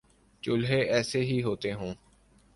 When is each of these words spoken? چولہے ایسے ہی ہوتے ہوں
چولہے 0.43 0.79
ایسے 0.87 1.19
ہی 1.21 1.41
ہوتے 1.43 1.73
ہوں 1.73 1.93